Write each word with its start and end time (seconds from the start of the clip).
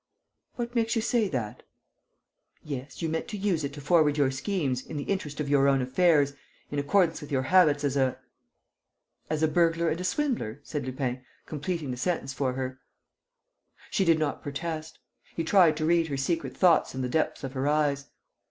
"What 0.55 0.73
makes 0.73 0.95
you 0.95 1.01
say 1.03 1.27
that?" 1.27 1.61
"Yes, 2.63 3.03
you 3.03 3.07
meant 3.07 3.27
to 3.27 3.37
use 3.37 3.63
it 3.63 3.71
to 3.73 3.81
forward 3.81 4.17
your 4.17 4.31
schemes, 4.31 4.83
in 4.83 4.97
the 4.97 5.03
interest 5.03 5.39
of 5.39 5.47
your 5.47 5.67
own 5.67 5.79
affairs, 5.79 6.33
in 6.71 6.79
accordance 6.79 7.21
with 7.21 7.31
your 7.31 7.43
habits 7.43 7.83
as 7.83 7.95
a...." 7.95 8.17
"As 9.29 9.43
a 9.43 9.47
burglar 9.47 9.89
and 9.89 10.01
a 10.01 10.03
swindler," 10.03 10.59
said 10.63 10.87
Lupin, 10.87 11.23
completing 11.45 11.91
the 11.91 11.97
sentence 11.97 12.33
for 12.33 12.53
her. 12.53 12.79
She 13.91 14.03
did 14.03 14.17
not 14.17 14.41
protest. 14.41 14.97
He 15.35 15.43
tried 15.43 15.77
to 15.77 15.85
read 15.85 16.07
her 16.07 16.17
secret 16.17 16.57
thoughts 16.57 16.95
in 16.95 17.01
the 17.03 17.07
depths 17.07 17.43
of 17.43 17.53
her 17.53 17.67
eyes. 17.67 18.07